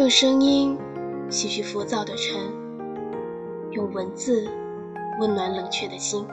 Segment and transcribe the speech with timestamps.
[0.00, 0.78] 用声音
[1.28, 2.50] 洗去浮躁的尘，
[3.72, 4.50] 用文字
[5.20, 6.26] 温暖冷却的心，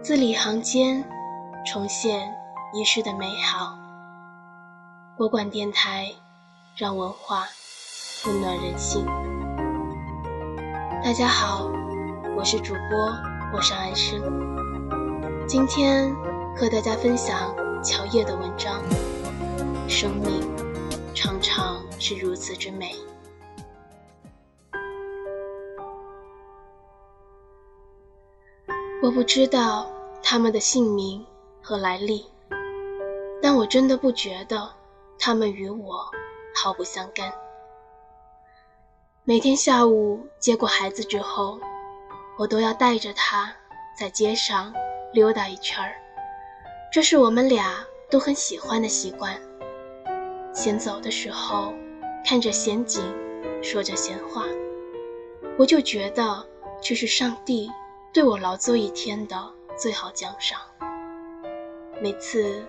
[0.00, 1.04] 字里行间
[1.66, 2.34] 重现
[2.72, 3.76] 遗失的美好。
[5.14, 6.10] 国馆电台，
[6.74, 7.44] 让文化
[8.26, 9.04] 温暖人心。
[11.04, 11.70] 大家好，
[12.34, 13.12] 我是主播
[13.52, 14.18] 陌上安生，
[15.46, 16.10] 今天
[16.56, 18.82] 和大家分享乔叶的文章。
[19.86, 20.40] 生命
[21.14, 22.94] 常常是如此之美。
[29.02, 29.90] 我不知道
[30.22, 31.24] 他们的姓名
[31.60, 32.26] 和来历，
[33.42, 34.72] 但我真的不觉得。
[35.24, 36.10] 他们与我
[36.52, 37.32] 毫不相干。
[39.22, 41.60] 每天下午接过孩子之后，
[42.36, 43.54] 我都要带着他
[43.96, 44.74] 在街上
[45.12, 45.94] 溜达一圈儿，
[46.92, 49.40] 这是我们俩都很喜欢的习惯。
[50.54, 51.72] 闲走的时候，
[52.24, 53.02] 看着闲景，
[53.62, 54.44] 说着闲话，
[55.58, 56.46] 我就觉得
[56.80, 57.70] 这是上帝
[58.12, 59.36] 对我劳作一天的
[59.76, 60.60] 最好奖赏。
[62.02, 62.64] 每次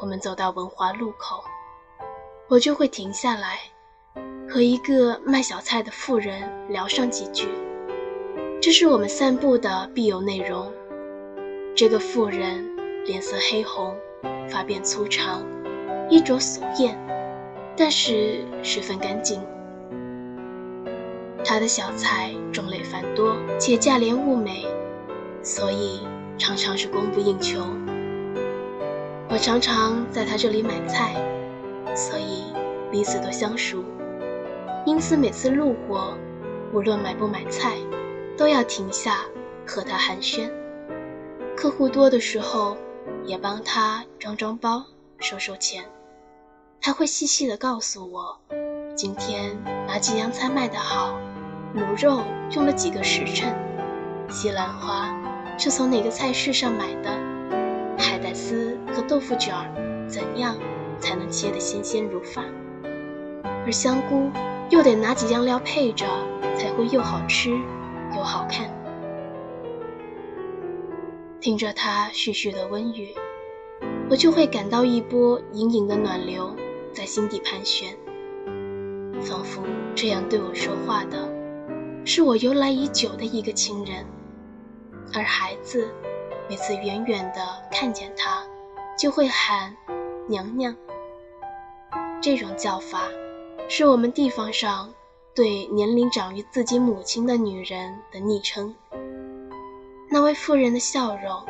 [0.00, 1.42] 我们走到文华路口。
[2.48, 3.58] 我就会停下来，
[4.48, 7.48] 和一个卖小菜的妇人聊上几句，
[8.62, 10.72] 这是我们散步的必有内容。
[11.74, 13.96] 这个妇人脸色黑红，
[14.48, 15.42] 发辫粗长，
[16.08, 16.96] 衣着俗艳，
[17.76, 19.40] 但是十分干净。
[21.44, 24.66] 他的小菜种类繁多，且价廉物美，
[25.42, 26.00] 所以
[26.38, 27.60] 常常是供不应求。
[29.28, 31.14] 我常常在他这里买菜。
[31.94, 32.42] 所以
[32.90, 33.82] 彼此都相熟，
[34.84, 36.14] 因此每次路过，
[36.74, 37.78] 无论买不买菜，
[38.36, 39.20] 都要停下
[39.66, 40.50] 和他寒暄。
[41.56, 42.76] 客户多的时候，
[43.24, 44.84] 也帮他装装包、
[45.20, 45.84] 收收钱。
[46.86, 48.38] 他会细细地告诉我，
[48.94, 51.18] 今天哪几样菜卖得好，
[51.74, 53.52] 卤肉用了几个时辰，
[54.30, 55.12] 西兰花
[55.58, 57.10] 是从哪个菜市上买的，
[57.98, 60.54] 海带丝和豆腐卷儿怎样。
[60.98, 62.42] 才能切得新鲜如发，
[63.66, 64.30] 而香菇
[64.70, 66.06] 又得哪几样料配着
[66.56, 67.50] 才会又好吃
[68.16, 68.70] 又好看？
[71.38, 73.14] 听着他絮絮的温语，
[74.08, 76.56] 我就会感到一波隐隐的暖流
[77.06, 77.96] 心底盘旋，
[79.22, 79.62] 仿佛
[79.94, 81.26] 这样对我说话的
[82.04, 84.04] 是我由来已久的一个亲人，
[85.14, 85.88] 而孩子
[86.50, 87.40] 每次远远的
[87.70, 88.44] 看见他，
[88.98, 89.74] 就会喊
[90.28, 90.74] 娘娘。
[92.20, 93.02] 这种叫法，
[93.68, 94.92] 是我们地方上
[95.34, 98.74] 对年龄长于自己母亲的女人的昵称。
[100.10, 101.46] 那位妇人的笑容，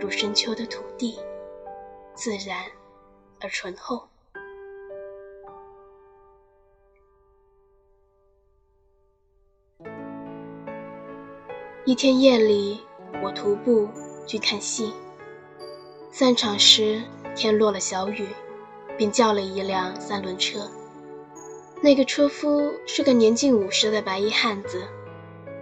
[0.00, 1.18] 如深秋的土地，
[2.14, 2.64] 自然
[3.40, 4.08] 而醇厚。
[11.86, 12.80] 一天夜里，
[13.22, 13.90] 我徒步
[14.26, 14.94] 去看戏。
[16.10, 17.02] 散场时，
[17.36, 18.26] 天落了小雨。
[18.96, 20.70] 便叫了一辆三轮车，
[21.82, 24.84] 那个车夫是个年近五十的白衣汉子，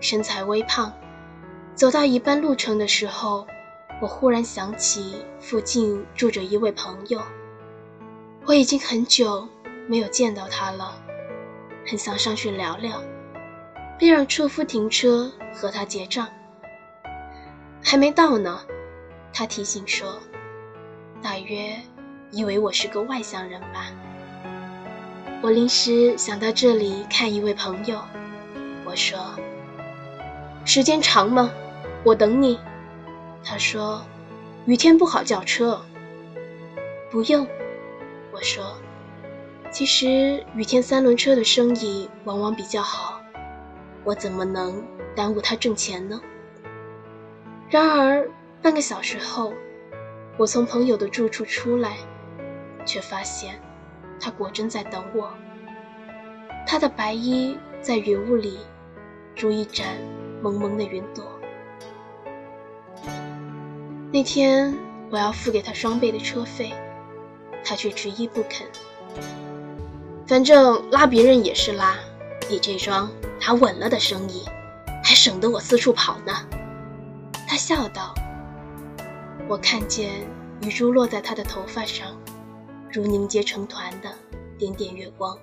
[0.00, 0.92] 身材微胖。
[1.74, 3.44] 走到一半路程的时候，
[4.00, 7.20] 我忽然想起附近住着一位朋友，
[8.46, 9.48] 我已经很久
[9.88, 10.96] 没有见到他了，
[11.84, 13.02] 很想上去聊聊，
[13.98, 16.28] 便让车夫停车和他结账。
[17.82, 18.60] 还没到呢，
[19.32, 20.18] 他提醒说，
[21.22, 21.76] 大约。
[22.32, 23.86] 以为我是个外乡人吧？
[25.40, 28.02] 我临时想到这里看一位朋友，
[28.84, 29.16] 我说
[30.66, 31.48] ：“时间长吗？
[32.02, 32.58] 我等你。”
[33.44, 34.04] 他说
[34.66, 35.80] ：“雨天不好叫车。”
[37.12, 37.46] 不用，
[38.32, 38.76] 我说
[39.70, 43.15] ：“其实雨天三轮车的生意往往比较好，
[44.06, 44.82] 我怎么能
[45.14, 46.18] 耽误他挣钱呢？”
[47.68, 48.30] 然而
[48.62, 49.52] 半个小时后，
[50.38, 51.98] 我从朋友的住处出来。
[52.88, 53.60] 却发现，
[54.20, 55.28] 他果真在等我。
[56.64, 58.60] 他的白衣在云雾里，
[59.36, 59.96] 如一盏
[60.40, 61.24] 蒙蒙的云朵。
[64.12, 64.72] 那天
[65.10, 66.72] 我要付给他双倍的车费，
[67.64, 68.64] 他却执意不肯。
[70.28, 71.96] 反正拉别人也是拉，
[72.48, 73.10] 你这桩
[73.40, 74.44] 打稳了的生意，
[75.02, 76.32] 还省得我四处跑呢。
[77.48, 78.14] 他笑道。
[79.48, 80.26] 我看见
[80.62, 82.16] 雨珠落在他的头发上。
[82.92, 84.10] 如凝结成团的
[84.56, 85.36] 点点月光。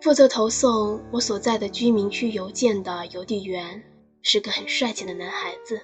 [0.00, 3.80] 负责投送我所在的居民区邮件的邮递员
[4.22, 5.80] 是个很帅气的男孩子，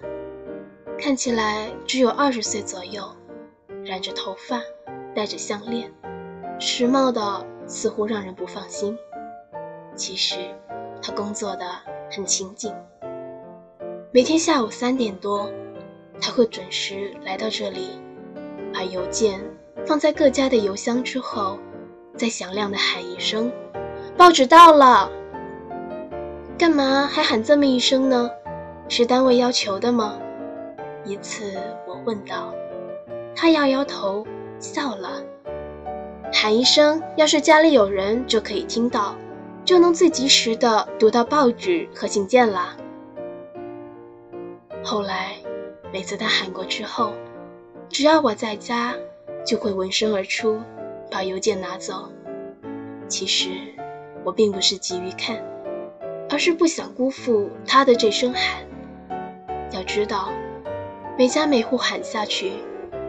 [0.98, 3.08] 看起来只有二十岁左右，
[3.90, 4.62] 染着头发，
[5.16, 5.92] 戴着项链，
[6.60, 8.96] 时髦的似乎让人不放心。
[9.96, 10.36] 其实
[11.02, 11.66] 他工作的
[12.08, 12.72] 很勤谨，
[14.12, 15.50] 每天下午三点多，
[16.20, 18.00] 他会准时来到这里，
[18.72, 19.40] 把邮件
[19.84, 21.58] 放在各家的邮箱之后，
[22.16, 23.50] 再响亮的喊一声
[24.16, 25.10] ：“报纸到了。”
[26.56, 28.30] 干嘛还喊这么一声呢？
[28.88, 30.16] 是单位要求的吗？
[31.04, 32.54] 一次我问道，
[33.34, 34.26] 他摇摇头，
[34.58, 35.22] 笑了，
[36.32, 39.16] 喊一声，要是家里有人就可以听到，
[39.64, 42.76] 就能最及时的读到报纸和信件啦。
[44.82, 45.36] 后来，
[45.92, 47.12] 每次他喊过之后，
[47.88, 48.94] 只要我在家，
[49.44, 50.60] 就会闻声而出，
[51.10, 52.10] 把邮件拿走。
[53.08, 53.50] 其实，
[54.24, 55.42] 我并不是急于看。
[56.32, 58.64] 而是不想辜负他的这声喊。
[59.72, 60.28] 要知道，
[61.18, 62.52] 每家每户喊下去，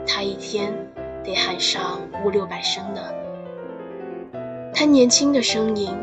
[0.06, 0.74] 他一天
[1.24, 3.02] 得喊上五六百声呢。
[4.74, 5.96] 他年轻的声音，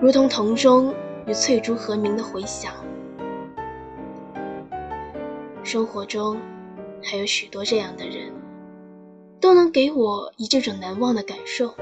[0.00, 0.94] 如同铜钟
[1.26, 2.72] 与翠竹和鸣的回响。
[5.62, 6.38] 生活中
[7.02, 8.32] 还有许多这样的人，
[9.40, 11.74] 都能给我以这种难忘的感受。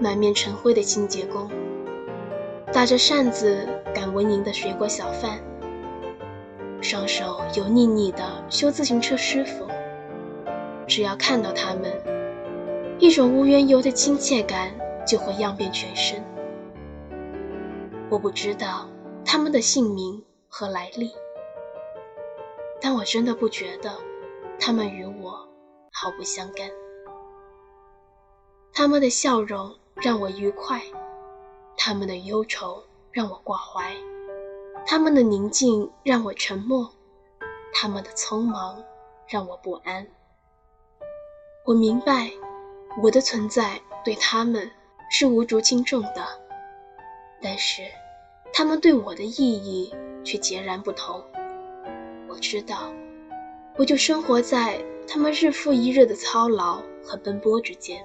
[0.00, 1.48] 满面尘灰的清洁工。
[2.72, 5.38] 打着扇子赶蚊蝇的水果小贩，
[6.82, 9.66] 双手油腻腻的修自行车师傅，
[10.86, 11.92] 只要看到他们，
[12.98, 14.74] 一种无缘由的亲切感
[15.06, 16.22] 就会漾遍全身。
[18.10, 18.88] 我不知道
[19.24, 21.12] 他们的姓名和来历，
[22.80, 23.92] 但我真的不觉得
[24.58, 25.48] 他们与我
[25.92, 26.68] 毫不相干。
[28.74, 30.82] 他们的笑容让我愉快。
[31.76, 33.92] 他们的忧愁让我挂怀，
[34.84, 36.90] 他们的宁静让我沉默，
[37.72, 38.82] 他们的匆忙
[39.26, 40.06] 让我不安。
[41.64, 42.30] 我明白，
[43.02, 44.70] 我的存在对他们
[45.10, 46.26] 是无足轻重的，
[47.40, 47.82] 但是
[48.52, 49.94] 他们对我的意义
[50.24, 51.24] 却截然不同。
[52.28, 52.92] 我知道，
[53.76, 58.04] 我就生活在他们日复一日的操劳和奔波之间，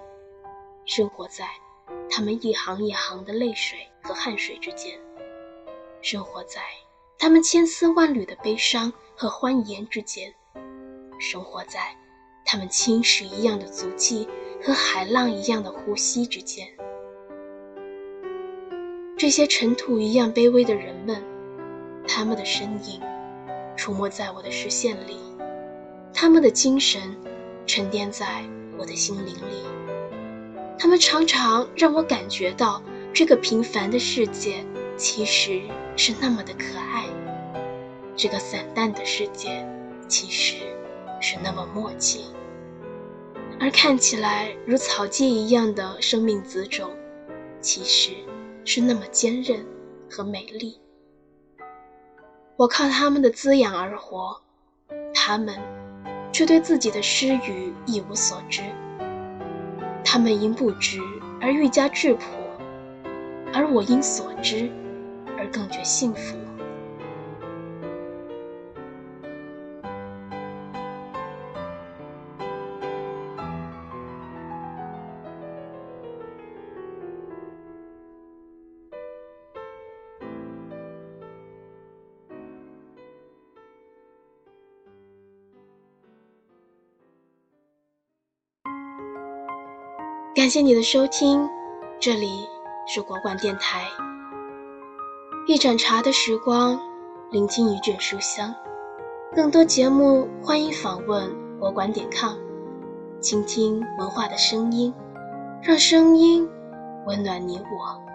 [0.86, 1.48] 生活在。
[2.10, 4.98] 他们一行一行的泪水和汗水之间，
[6.09, 6.62] 生活在
[7.19, 10.33] 他们千丝万缕的悲伤和欢颜之间，
[11.19, 11.94] 生活在
[12.45, 14.25] 他们青石一样的足迹
[14.63, 16.65] 和海浪一样的呼吸之间。
[19.18, 21.21] 这些尘土一样卑微的人们，
[22.07, 23.01] 他们的身影
[23.75, 25.19] 出没在我的视线里，
[26.13, 27.01] 他们的精神
[27.65, 28.45] 沉淀在
[28.77, 29.65] 我的心灵里。
[30.80, 32.81] 他们常常让我感觉到，
[33.13, 34.63] 这个平凡的世界
[34.98, 35.62] 其实
[35.96, 37.06] 是那么的可爱；
[38.16, 39.64] 这个散淡的世界
[40.08, 40.56] 其实
[41.22, 42.26] 是那么默契，
[43.60, 46.90] 而看起来如草芥一样的生命子种，
[47.62, 48.12] 其实
[48.66, 49.64] 是那么坚韧
[50.10, 50.80] 和美丽。
[52.56, 54.42] 我靠他们的滋养而活，
[55.14, 55.56] 他们
[56.34, 58.64] 却对自己的失语一无所知。
[60.04, 61.00] 他们因不知
[61.40, 62.26] 而愈加质朴，
[63.54, 64.71] 而我因所知
[65.38, 66.36] 而更觉幸福。
[90.36, 91.50] 感谢你的收听，
[92.00, 92.48] 这里
[92.88, 93.88] 是国馆电台。
[95.47, 96.77] 一盏茶的时光，
[97.31, 98.54] 聆听一卷书香。
[99.33, 102.35] 更多节目，欢迎访问国馆点 com，
[103.21, 104.94] 倾听文化的声音，
[105.63, 106.45] 让声音
[107.06, 108.06] 温暖你我。